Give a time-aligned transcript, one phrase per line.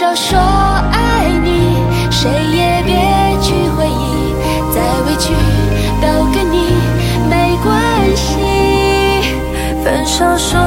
[0.00, 1.76] 手说爱你，
[2.10, 2.94] 谁也别
[3.42, 4.34] 去回忆，
[4.72, 5.30] 再委屈
[6.00, 6.72] 都跟你
[7.28, 7.70] 没关
[8.16, 8.38] 系。
[9.84, 10.58] 分手说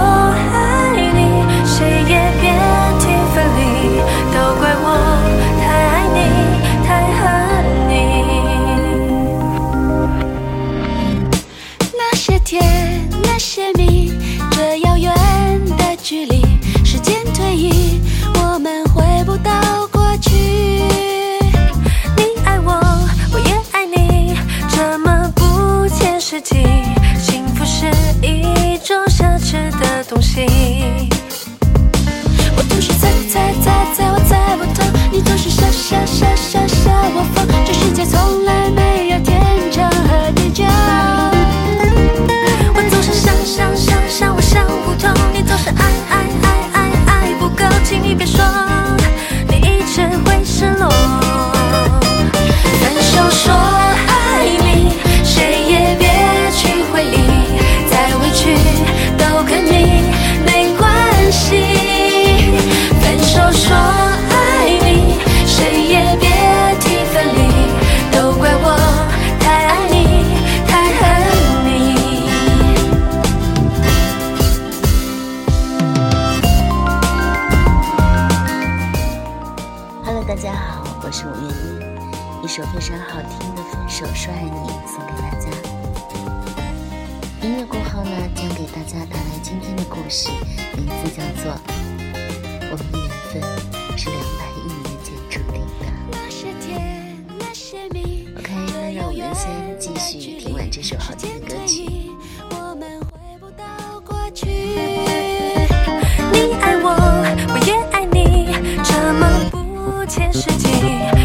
[110.43, 110.67] 不切实际。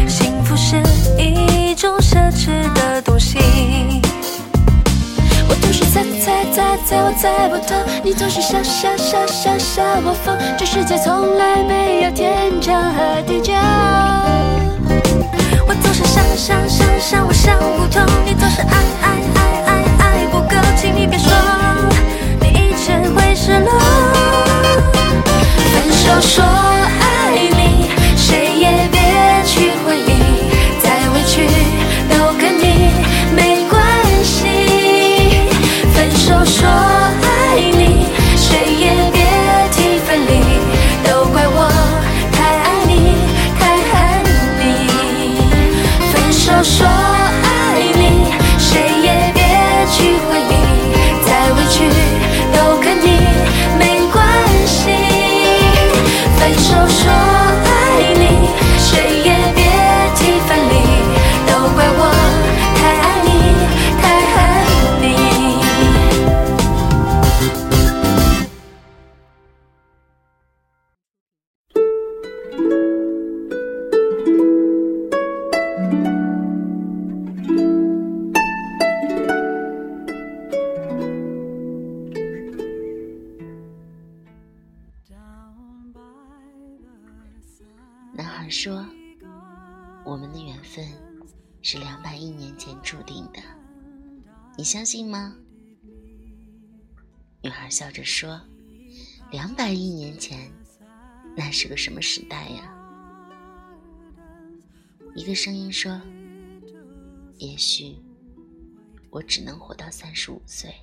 [0.07, 0.81] 幸福是
[1.17, 3.37] 一种奢侈的东西。
[5.47, 13.53] 我总是猜猜猜猜我猜不透，你总是傻傻傻傻傻我疯，这世界从来没有天长和地久。
[15.67, 21.31] 我总是想想想想，我想不通，你总是爱爱爱爱爱不够，请你别说，
[22.41, 23.71] 你一直会失落。
[25.71, 26.43] 分手说
[88.39, 88.87] 男孩说
[90.05, 90.87] ：“我们的缘分
[91.61, 93.41] 是两百亿年前注定的，
[94.57, 95.35] 你相信吗？”
[97.43, 98.39] 女孩笑着说
[99.29, 100.49] ：“两百亿年前，
[101.35, 102.73] 那是个什么时代呀？”
[105.15, 106.01] 一个声音说
[107.39, 107.97] ：“也许
[109.09, 110.73] 我只能活到三十五岁。”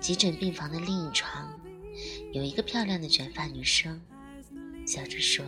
[0.00, 1.52] 急诊病房的另一床。
[2.36, 3.98] 有一个漂亮的卷发女生，
[4.86, 5.42] 笑着说：“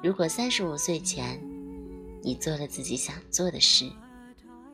[0.00, 1.40] 如果三十五岁前，
[2.22, 3.90] 你做了自己想做的事，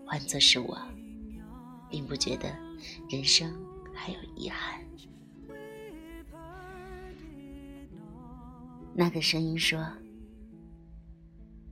[0.04, 0.78] 换作是我，
[1.88, 2.54] 并不觉得
[3.08, 3.50] 人生
[3.94, 4.84] 还有遗憾。”
[8.92, 9.82] 那个声音说：“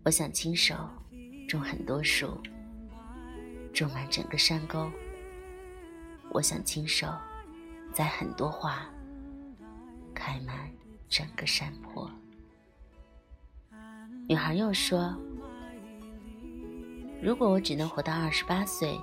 [0.02, 0.74] 我想亲手
[1.46, 2.40] 种很多树，
[3.70, 4.90] 种满整个山沟。
[6.30, 7.06] 我想亲手。”
[7.92, 8.88] 栽很多花，
[10.14, 10.70] 开满
[11.08, 12.10] 整个山坡。
[14.28, 15.14] 女孩又说
[17.22, 18.98] ：“如果我只能活到二十八岁，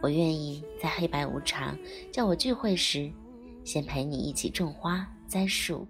[0.00, 1.76] 我愿意在黑白无常
[2.10, 3.12] 叫我聚会时，
[3.64, 5.86] 先陪你一起种花栽树。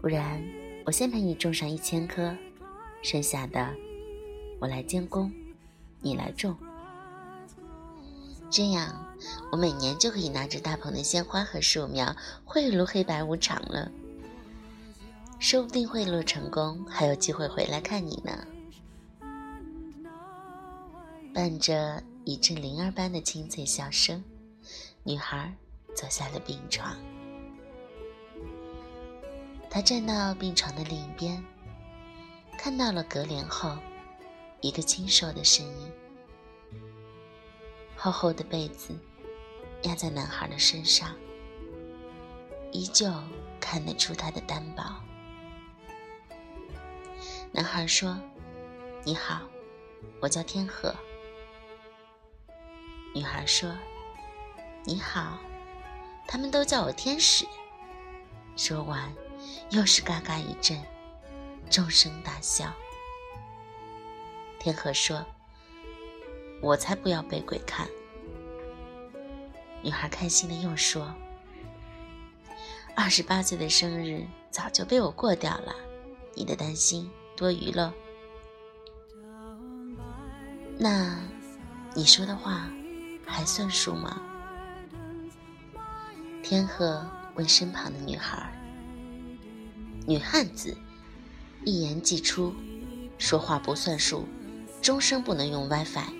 [0.00, 0.42] 不然，
[0.84, 2.36] 我先陪你种上一千棵，
[3.02, 3.74] 剩下的
[4.60, 5.32] 我来监工，
[6.00, 6.56] 你来种。”
[8.50, 9.04] 这样
[9.52, 13.90] 我每年就可以拿着大捧的鲜花和树苗贿赂黑白无常了。
[15.38, 18.46] 说不定贿赂成功，还有机会回来看你呢。
[21.32, 24.24] 伴着一阵铃儿般的清脆笑声，
[25.04, 25.54] 女孩
[25.94, 26.96] 走下了病床。
[29.70, 31.44] 她站到病床的另一边，
[32.58, 33.76] 看到了隔帘后
[34.60, 35.92] 一个清瘦的身影。
[38.00, 38.96] 厚厚的被子
[39.82, 41.16] 压在男孩的身上，
[42.70, 43.12] 依旧
[43.58, 44.84] 看得出他的单薄。
[47.50, 48.16] 男孩说
[49.02, 49.40] ：“你好，
[50.20, 50.94] 我叫天鹤。”
[53.12, 53.76] 女孩说
[54.86, 55.40] ：“你好，
[56.24, 57.44] 他们都叫我天使。”
[58.54, 59.12] 说完，
[59.70, 60.80] 又是嘎嘎一阵，
[61.68, 62.72] 众声大笑。
[64.60, 65.26] 天鹤说
[66.60, 67.88] ：“我才不要被鬼看。”
[69.82, 71.14] 女孩开心的又说
[72.96, 75.74] ：“二十八岁的生日早就被我过掉了，
[76.34, 77.94] 你的担心。”多余了。
[80.76, 81.16] 那
[81.94, 82.68] 你说的话
[83.24, 84.20] 还算数吗？
[86.42, 87.06] 天鹤
[87.36, 88.52] 问身旁的女孩。
[90.04, 90.76] 女汉子，
[91.64, 92.52] 一言既出，
[93.18, 94.26] 说话不算数，
[94.82, 96.17] 终生不能用 WiFi。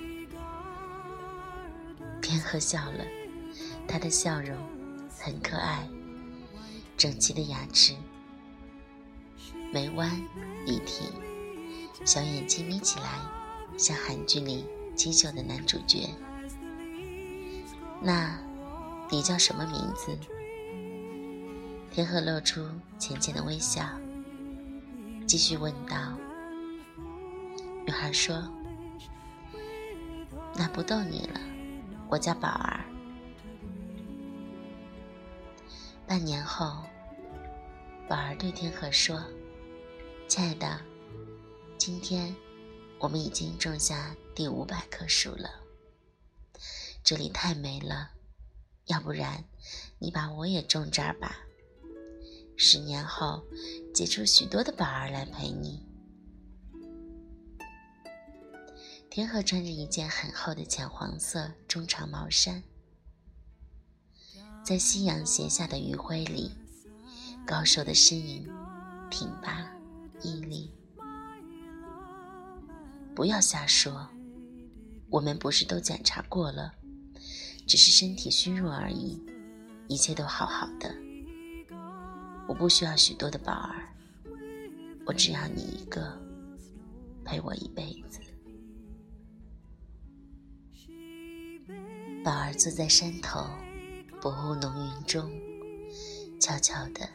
[2.38, 3.04] 天鹤笑了，
[3.88, 4.56] 她的笑容
[5.18, 5.88] 很可爱，
[6.96, 7.96] 整齐的牙齿。
[9.72, 10.08] 眉弯
[10.64, 11.10] 笔挺，
[12.06, 13.18] 小眼睛眯起来，
[13.76, 14.64] 像韩剧里
[14.94, 16.10] 清秀的男主角。
[18.00, 18.38] 那，
[19.10, 20.16] 你叫什么名字？
[21.90, 22.64] 天鹤露出
[23.00, 23.82] 浅浅的微笑，
[25.26, 26.16] 继续问道。
[27.84, 28.48] 女孩说
[30.54, 31.40] ：“那不逗你了，
[32.08, 32.84] 我叫宝儿。”
[36.06, 36.84] 半年后，
[38.08, 39.22] 宝儿对天鹤说。
[40.26, 40.80] 亲爱的，
[41.78, 42.34] 今天
[42.98, 45.48] 我们已经种下第五百棵树了。
[47.02, 48.10] 这里太美了，
[48.86, 49.44] 要不然
[49.98, 51.38] 你把我也种这儿吧。
[52.56, 53.42] 十年后，
[53.94, 55.87] 结出许多的宝儿来陪你。
[59.10, 62.62] 天河穿着一件很厚的浅黄色中长毛衫，
[64.62, 66.52] 在夕阳斜下的余晖里，
[67.46, 68.46] 高瘦的身影
[69.10, 69.66] 挺拔。
[70.20, 70.68] 屹立，
[73.14, 74.08] 不要瞎说。
[75.10, 76.74] 我们不是都检查过了，
[77.68, 79.22] 只是身体虚弱而已，
[79.86, 80.92] 一切都好好的。
[82.48, 83.94] 我不需要许多的宝儿，
[85.06, 86.20] 我只要你一个，
[87.24, 88.18] 陪我一辈子。
[92.28, 93.40] 宝儿坐在山头，
[94.20, 95.32] 薄雾浓云中，
[96.38, 97.08] 悄悄的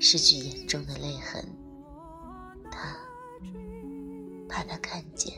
[0.00, 1.46] 拭去眼中的泪痕。
[2.70, 2.96] 他
[4.48, 5.34] 怕他看见。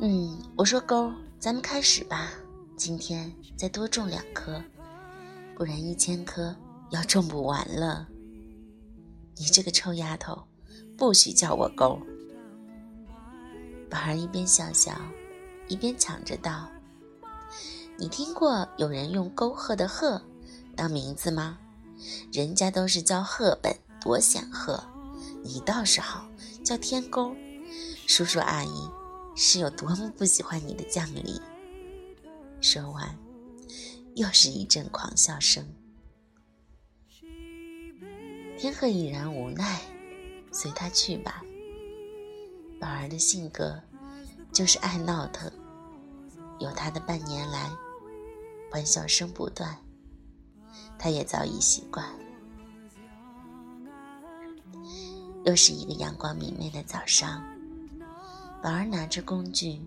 [0.00, 2.32] 嗯，我说勾，咱们开始吧。
[2.76, 4.60] 今天再多种两棵，
[5.54, 6.52] 不然一千棵
[6.90, 8.08] 要种不完了。
[9.36, 10.48] 你这个臭丫头，
[10.96, 11.96] 不许叫我勾。
[13.88, 15.00] 宝儿一边笑笑，
[15.68, 16.68] 一边抢着道
[17.96, 20.22] ：“你听过有人用沟壑的壑
[20.74, 21.58] 当名字吗？
[22.32, 24.80] 人家都是叫赫本。”多显赫，
[25.42, 26.28] 你倒是好，
[26.64, 27.34] 叫天沟。
[28.06, 28.88] 叔叔阿姨
[29.34, 31.38] 是有多么不喜欢你的降临。
[32.60, 33.18] 说完，
[34.14, 35.66] 又是一阵狂笑声。
[38.56, 39.80] 天鹤已然无奈，
[40.52, 41.42] 随他去吧。
[42.80, 43.82] 宝儿的性格
[44.52, 45.50] 就是爱闹腾，
[46.58, 47.70] 有他的半年来，
[48.70, 49.76] 欢笑声不断，
[50.98, 52.04] 他也早已习惯。
[55.44, 57.42] 又是一个阳光明媚的早上，
[58.62, 59.80] 宝儿拿着工具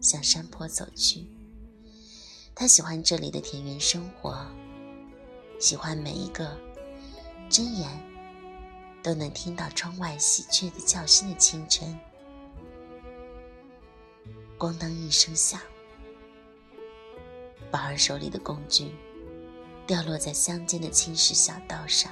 [0.00, 1.26] 向山坡走去。
[2.54, 4.44] 他喜欢这里的田园生活，
[5.60, 6.58] 喜欢每一个
[7.50, 7.88] 睁眼
[9.02, 11.96] 都能听到窗外喜鹊的叫声的清晨。
[14.58, 15.60] 咣当一声响，
[17.76, 18.90] 宝儿手里的工具
[19.86, 22.10] 掉落在乡间的青石小道上。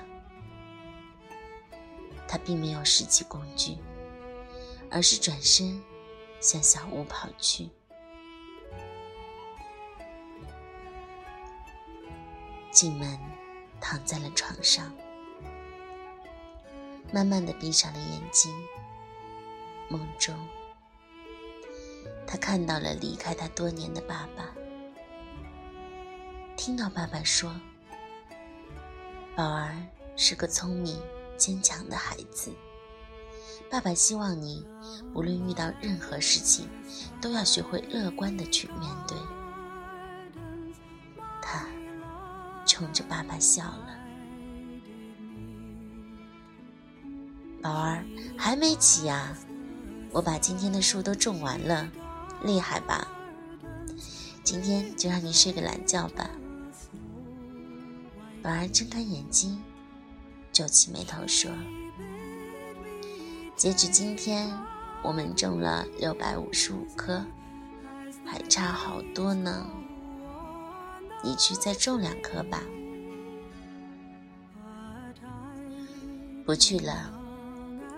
[2.28, 3.78] 他并没有拾起工具，
[4.90, 5.82] 而是转身
[6.38, 7.70] 向小屋跑去。
[12.70, 13.18] 进门，
[13.80, 14.94] 躺在了床上，
[17.10, 18.52] 慢慢的闭上了眼睛。
[19.88, 20.36] 梦中，
[22.26, 24.54] 他看到了离开他多年的爸爸，
[26.64, 27.54] 听到爸爸说
[29.36, 29.76] ：“宝儿
[30.16, 30.98] 是个聪明
[31.36, 32.50] 坚强的孩子。”
[33.70, 34.66] 爸爸希望你，
[35.12, 36.66] 无论遇到任何事情，
[37.20, 39.14] 都要学会乐观的去面对。
[41.42, 41.66] 他
[42.64, 43.98] 冲着爸爸笑了。
[47.60, 48.02] 宝儿
[48.38, 49.36] 还没起呀？
[50.12, 51.86] 我把今天的树都种完了，
[52.42, 53.06] 厉害吧？
[54.42, 56.30] 今天就让你睡个懒觉吧。
[58.44, 59.58] 宝儿睁开眼睛，
[60.52, 61.50] 皱起眉头说。
[63.56, 64.52] 截止今天，
[65.02, 67.24] 我们种了六百五十五棵，
[68.22, 69.66] 还差好多呢。
[71.22, 72.60] 你去再种两棵吧。
[76.44, 77.10] 不去了，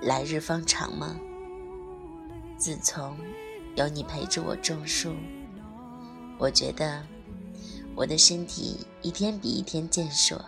[0.01, 1.17] 来日方长吗？
[2.57, 3.19] 自从
[3.75, 5.13] 有你陪着我种树，
[6.39, 7.03] 我觉得
[7.97, 10.39] 我的身体一天比一天健硕。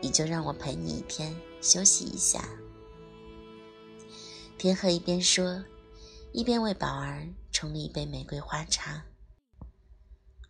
[0.00, 2.44] 你就让我陪你一天，休息一下。
[4.58, 5.64] 天鹤一边说，
[6.32, 9.04] 一边为宝儿冲了一杯玫瑰花茶。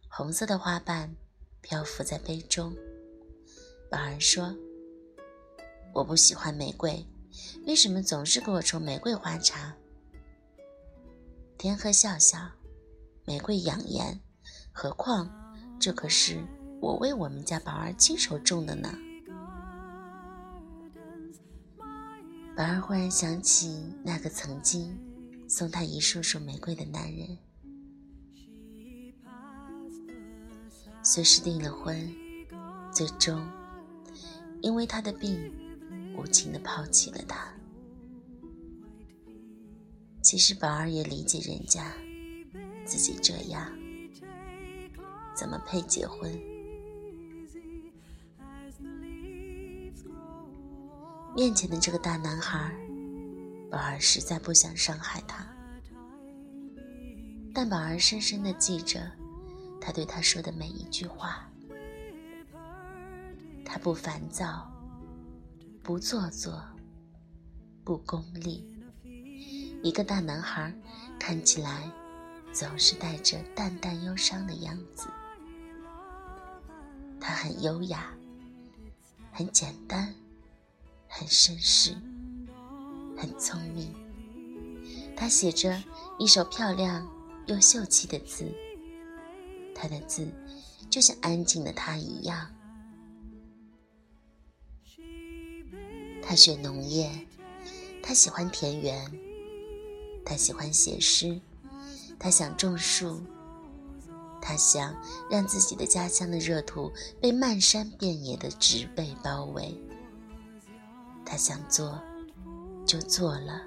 [0.09, 1.14] 红色的花瓣
[1.61, 2.75] 漂浮在杯中。
[3.90, 4.57] 宝儿说
[5.92, 7.07] ：“我不喜欢玫瑰，
[7.66, 9.76] 为什么总是给我冲玫瑰花茶？”
[11.59, 12.38] 天鹤笑笑
[13.26, 14.19] ：“玫瑰养颜，
[14.73, 15.31] 何况
[15.79, 16.43] 这可是
[16.81, 18.88] 我为我们家宝儿亲手种的呢。”
[22.57, 24.99] 宝儿忽然想起那个曾经
[25.49, 27.38] 送他一束束玫瑰的男人，
[31.02, 32.11] 虽是订了婚，
[32.93, 33.47] 最终
[34.61, 35.50] 因为他的病
[36.17, 37.52] 无情的抛弃了他。
[40.23, 41.93] 其实宝儿也理解人家，
[42.85, 43.73] 自己这样
[45.35, 46.31] 怎么配结婚？
[51.35, 52.71] 面前的这个大男孩，
[53.71, 55.47] 宝儿实在不想伤害他，
[57.55, 59.11] 但宝儿深深的记着
[59.81, 61.49] 他对他说的每一句话。
[63.65, 64.71] 他不烦躁，
[65.83, 66.62] 不做作，
[67.83, 68.69] 不功利。
[69.83, 70.71] 一个大男孩
[71.19, 71.91] 看起来
[72.53, 75.09] 总是带着淡淡忧伤的样子。
[77.23, 78.12] 他很优雅，
[79.33, 80.12] 很简单。
[81.14, 81.95] 很绅士，
[83.19, 83.95] 很聪明。
[85.14, 85.85] 他写着
[86.19, 87.07] 一手漂亮
[87.47, 88.50] 又秀气的字。
[89.75, 90.26] 他的字
[90.88, 92.50] 就像安静的他一样。
[96.23, 97.11] 他学农业，
[98.02, 99.12] 他喜欢田园，
[100.25, 101.38] 他喜欢写诗，
[102.19, 103.21] 他想种树，
[104.43, 104.95] 他想
[105.31, 109.81] 让自己的家乡的热土被漫山遍野的植被包围。
[111.25, 111.99] 他想做，
[112.85, 113.63] 就做了。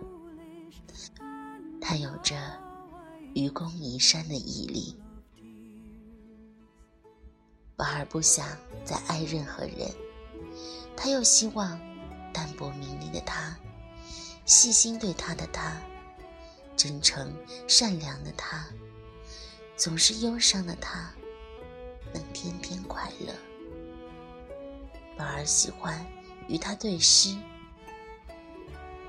[1.79, 2.36] 他有着
[3.34, 5.00] 愚公移山的毅力。
[7.77, 8.46] 宝儿不想
[8.84, 9.91] 再爱任何人，
[10.96, 11.79] 他又希望
[12.34, 13.58] 淡泊名利的他，
[14.46, 15.77] 细心对他的他，
[16.75, 17.34] 真诚
[17.67, 18.65] 善良的他，
[19.75, 21.12] 总是忧伤的他，
[22.13, 23.34] 能天天快乐。
[25.17, 26.05] 宝儿喜欢。
[26.48, 27.36] 与他对诗，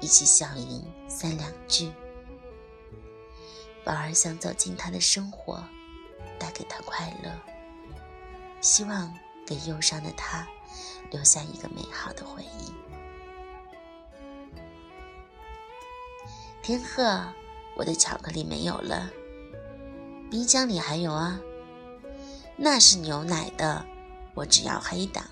[0.00, 1.92] 一起笑吟三两句。
[3.84, 5.62] 宝儿想走进他的生活，
[6.38, 7.30] 带给他快乐，
[8.62, 9.14] 希望
[9.46, 10.48] 给忧伤的他
[11.10, 12.72] 留下一个美好的回忆。
[16.62, 17.22] 天鹤，
[17.76, 19.10] 我的巧克力没有了，
[20.30, 21.40] 冰箱里还有啊，
[22.56, 23.84] 那是牛奶的，
[24.34, 25.22] 我只要黑的。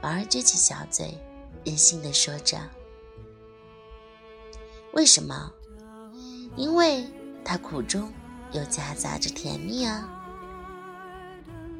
[0.00, 1.18] 宝儿撅起小嘴，
[1.64, 2.58] 任性的说着
[4.94, 5.52] ：“为什么？
[6.56, 7.04] 因为
[7.44, 8.12] 它苦中
[8.52, 10.08] 又夹杂着甜蜜啊！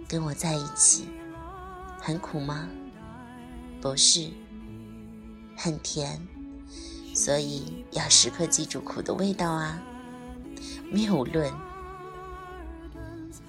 [0.08, 1.08] 跟我在一起，
[2.00, 2.68] 很苦吗？
[3.80, 4.30] 不是，
[5.56, 6.20] 很甜，
[7.14, 9.80] 所以要时刻记住苦的味道啊！
[10.90, 11.69] 谬论。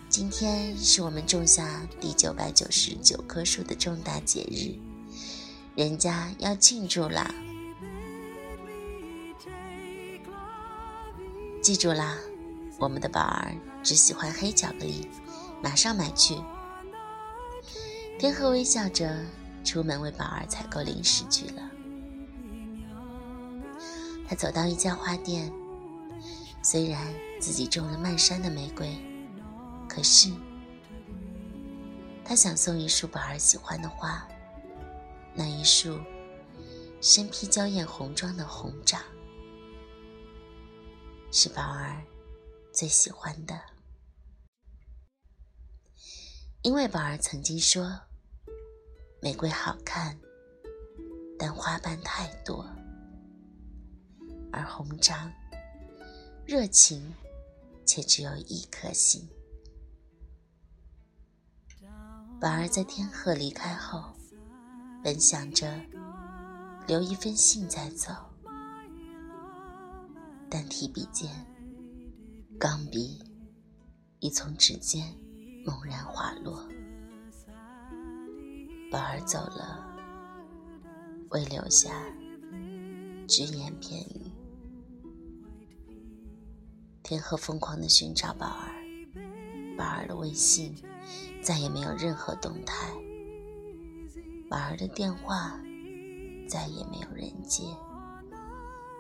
[0.10, 4.76] 今天是我们种下第九百九十九棵树的重大节日，
[5.76, 7.34] 人家要庆祝啦！
[11.62, 12.18] 记住啦，
[12.78, 15.08] 我们的宝儿只喜欢黑巧克力，
[15.64, 16.36] 马上买去。
[18.20, 19.26] 天鹤微笑着
[19.64, 21.72] 出门为宝儿采购零食去了。
[24.28, 25.52] 他走到一家花店，
[26.62, 27.02] 虽然
[27.40, 28.96] 自己种了漫山的玫瑰，
[29.94, 30.32] 可是
[32.24, 34.26] 他想送一束宝儿喜欢的花，
[35.36, 36.00] 那一束
[37.02, 39.04] 身披娇艳红妆的红掌，
[41.30, 42.02] 是宝儿
[42.72, 43.60] 最喜欢的。
[46.62, 48.00] 因为宝儿曾经说，
[49.22, 50.18] 玫瑰好看，
[51.38, 52.66] 但花瓣太多，
[54.54, 55.30] 而红掌。
[56.46, 57.14] 热情，
[57.86, 59.28] 却只有一颗心。
[62.42, 64.04] 宝儿在天鹤离开后，
[65.04, 65.80] 本想着
[66.88, 68.12] 留一封信再走，
[70.50, 71.30] 但提笔间，
[72.60, 73.22] 钢笔
[74.22, 75.16] 已从指尖
[75.64, 76.68] 猛然滑落。
[78.90, 79.86] 宝儿走了，
[81.30, 81.92] 未留下
[83.28, 84.32] 只言片语。
[87.04, 88.74] 天鹤疯狂地寻找宝儿，
[89.78, 90.76] 宝儿的微信
[91.44, 92.92] 再也没有任何动态，
[94.50, 95.60] 宝儿的电话
[96.48, 97.64] 再也没有人接，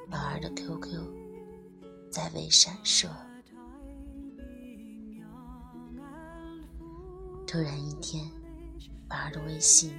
[0.10, 1.03] 宝儿的 QQ
[2.10, 3.07] 再未闪烁。
[7.45, 8.25] 突然一天，
[9.07, 9.93] 宝儿的微信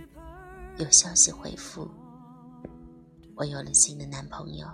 [0.78, 1.88] 有消息回复
[3.36, 4.66] ：“我有了新的男朋友，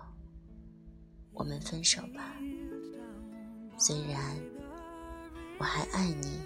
[1.32, 2.34] 我们分手吧。”
[3.76, 4.36] 虽然
[5.58, 6.40] 我还爱你，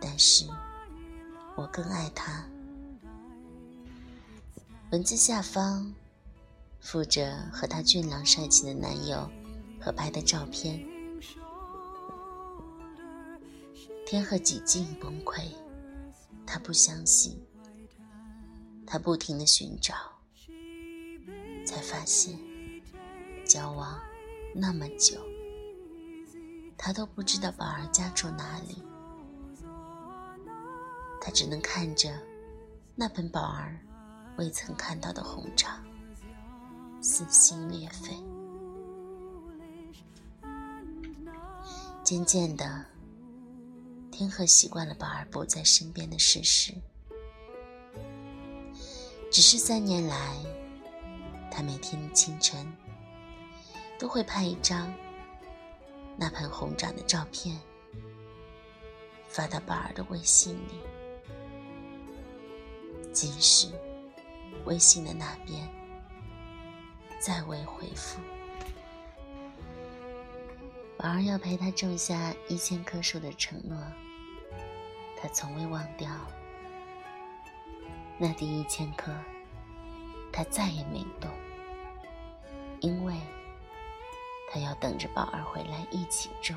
[0.00, 0.46] 但是
[1.54, 2.44] 我更爱他。
[4.90, 5.94] 文字下方
[6.80, 9.30] 附着和他俊朗帅气的男友
[9.80, 10.84] 合拍的照片。
[14.06, 15.44] 天鹤几近崩溃，
[16.44, 17.40] 他不相信，
[18.84, 19.94] 他不停的寻找，
[21.64, 22.36] 才发现
[23.46, 24.00] 交往
[24.52, 25.20] 那么久。
[26.76, 28.82] 他都不知道宝儿家住哪里，
[31.20, 32.10] 他只能看着
[32.94, 33.78] 那本宝儿
[34.36, 35.84] 未曾看到的红掌，
[37.00, 38.16] 撕心裂肺。
[42.02, 42.84] 渐渐的，
[44.10, 46.74] 天鹤习惯了宝儿不在身边的事实。
[49.30, 50.36] 只是三年来，
[51.52, 52.66] 他每天清晨
[53.98, 54.92] 都会拍一张。
[56.16, 57.58] 那盆红掌的照片
[59.28, 60.80] 发到宝儿的微信里，
[63.12, 63.68] 即使
[64.64, 65.68] 微信的那边
[67.18, 68.20] 再未回复，
[70.96, 73.76] 宝儿要陪他种下一千棵树的承诺，
[75.16, 76.10] 他从未忘掉。
[78.18, 79.12] 那第一千棵，
[80.32, 81.30] 他再也没动，
[82.80, 83.14] 因为。
[84.52, 86.56] 他要等着宝儿回来一起种，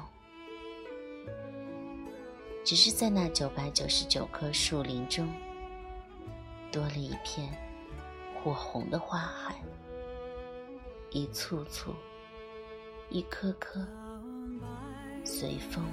[2.66, 5.32] 只是在那九百九十九棵树林中，
[6.74, 7.48] 多了一片
[8.34, 9.56] 火红的花海，
[11.12, 11.94] 一簇簇，
[13.12, 13.88] 一颗颗，
[15.24, 15.86] 随风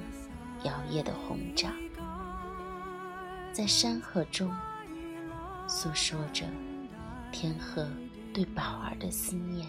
[0.64, 1.70] 摇曳的红掌，
[3.52, 4.50] 在山河中
[5.68, 6.46] 诉说着
[7.30, 7.86] 天鹤
[8.32, 9.68] 对宝儿的思念。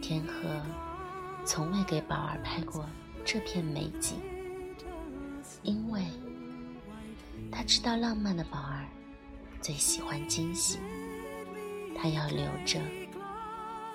[0.00, 0.62] 天鹤
[1.44, 2.86] 从未给宝儿拍过
[3.24, 4.20] 这片美景，
[5.62, 6.02] 因为
[7.50, 8.84] 他知道浪漫的宝儿
[9.60, 10.78] 最喜欢惊喜，
[11.96, 12.80] 他要留着，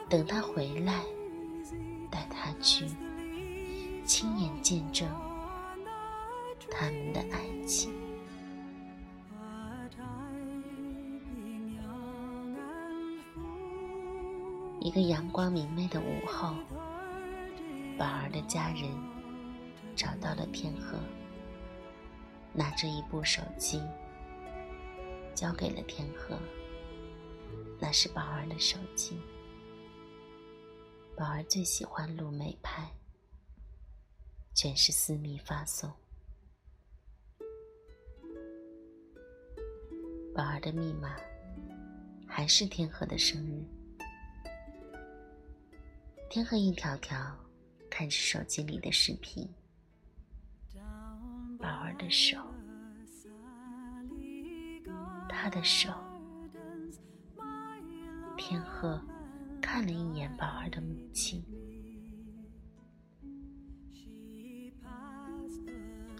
[0.09, 1.03] 等他回来，
[2.09, 2.85] 带他去
[4.05, 5.09] 亲眼见证
[6.71, 7.93] 他们的爱情。
[14.79, 16.53] 一个阳光明媚的午后，
[17.97, 18.83] 宝儿的家人
[19.97, 20.97] 找到了天河，
[22.57, 23.79] 拿着一部手机
[25.35, 26.37] 交给了天鹤。
[27.79, 29.15] 那是宝儿的手机，
[31.15, 32.91] 宝儿最喜欢录美拍，
[34.55, 35.87] 全是私密发送。
[40.33, 41.15] 宝儿的密码
[42.27, 43.63] 还是天河的生日。
[46.29, 47.17] 天河一条条
[47.91, 49.47] 看着手机里的视频，
[51.59, 52.37] 宝儿的手，
[55.39, 55.93] 他的手。
[58.35, 58.99] 天鹤
[59.61, 61.43] 看了一眼宝儿的母亲，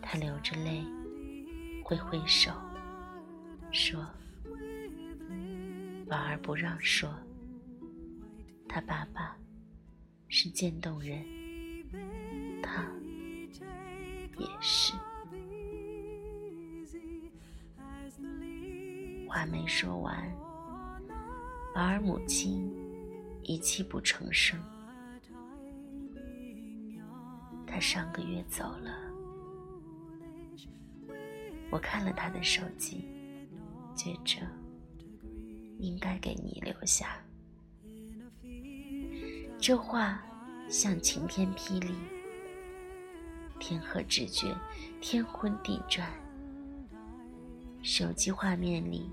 [0.04, 0.86] 他流着泪，
[1.84, 2.52] 挥挥手，
[3.72, 4.06] 说
[6.08, 7.12] ：“宝儿不让说，
[8.70, 9.36] 他爸爸
[10.28, 11.26] 是渐冻人，
[12.62, 12.88] 他
[14.38, 14.94] 也是。
[19.38, 20.36] 话没说完，
[21.72, 22.68] 宝儿母亲
[23.44, 24.60] 已泣不成声。
[27.68, 28.98] 他上个月走了，
[31.70, 33.08] 我看了他的手机，
[33.96, 34.42] 觉着
[35.78, 37.24] 应该给你留下。
[39.60, 40.20] 这话
[40.68, 41.94] 像晴天霹雳，
[43.60, 44.58] 天和直觉，
[45.00, 46.10] 天昏地转。
[47.84, 49.12] 手机画面里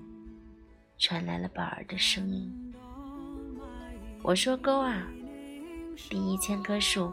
[1.05, 2.51] 传来了宝儿的声音
[4.25, 5.07] ：“我说勾啊，
[6.09, 7.13] 第一千棵树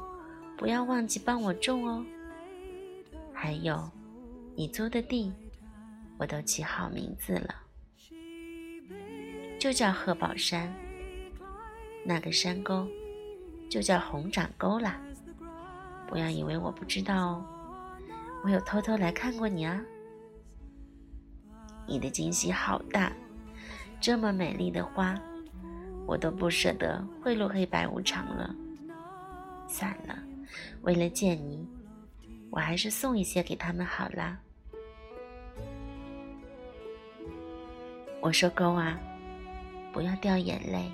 [0.57, 2.05] 不要忘记帮我种哦。
[3.33, 3.91] 还有，
[4.55, 5.33] 你租的地
[6.17, 7.53] 我都起好名字了，
[9.59, 10.73] 就叫贺宝山。
[12.05, 12.87] 那个山沟。”
[13.69, 15.01] 就叫红掌沟啦，
[16.07, 17.45] 不要以为我不知道哦，
[18.43, 19.81] 我有偷偷来看过你啊。
[21.87, 23.13] 你的惊喜好大，
[24.01, 25.15] 这么美丽的花，
[26.07, 28.53] 我都不舍得贿赂黑白无常了。
[29.67, 30.17] 算了，
[30.81, 31.65] 为了见你，
[32.49, 34.39] 我还是送一些给他们好啦。
[38.19, 38.99] 我说勾啊，
[39.93, 40.91] 不要掉眼泪，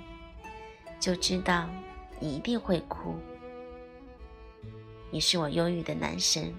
[1.00, 1.66] 就知道。
[2.20, 3.14] 你一定会哭。
[5.08, 6.52] 你是我忧郁的男神，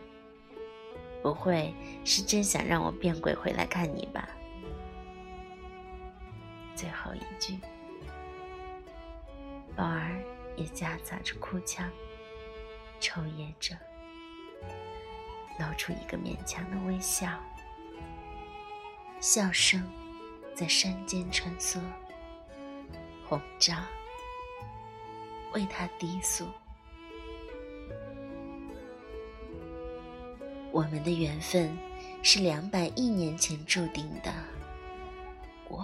[1.21, 1.73] 不会
[2.05, 4.25] 是真想让我变鬼回来看你吧？
[6.79, 7.59] 最后一句，
[9.75, 10.15] 宝儿
[10.55, 11.91] 也夹杂着哭腔，
[13.01, 13.75] 抽噎着，
[15.59, 17.37] 露出一个勉强的微笑，
[19.19, 19.83] 笑声
[20.55, 21.81] 在山间穿梭，
[23.27, 23.75] 红照。
[25.51, 26.47] 为他低诉，
[30.71, 31.77] 我们的缘分
[32.23, 34.31] 是两百亿年前注定的，
[35.67, 35.83] 我